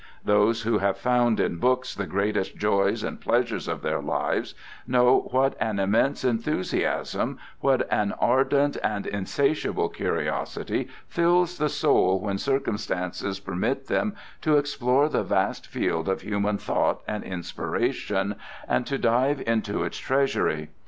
Those 0.25 0.63
who 0.63 0.79
have 0.79 0.97
found 0.97 1.39
in 1.39 1.57
books 1.59 1.93
the 1.93 2.07
greatest 2.07 2.57
joys 2.57 3.03
and 3.03 3.21
pleasures 3.21 3.67
of 3.67 3.83
their 3.83 4.01
lives 4.01 4.55
know 4.87 5.27
what 5.29 5.55
an 5.59 5.77
immense 5.77 6.23
enthusiasm, 6.25 7.37
what 7.59 7.87
an 7.93 8.11
ardent 8.17 8.77
and 8.83 9.05
insatiable 9.05 9.89
curiosity 9.89 10.87
fills 11.07 11.59
the 11.59 11.69
soul 11.69 12.19
when 12.19 12.39
circumstances 12.39 13.39
permit 13.39 13.85
them 13.89 14.15
to 14.41 14.57
explore 14.57 15.07
the 15.07 15.21
vast 15.21 15.67
field 15.67 16.09
of 16.09 16.21
human 16.21 16.57
thought 16.57 17.01
and 17.07 17.23
inspiration 17.23 18.37
and 18.67 18.87
to 18.87 18.97
dive 18.97 19.39
into 19.45 19.83
its 19.83 19.99
treasury. 19.99 20.71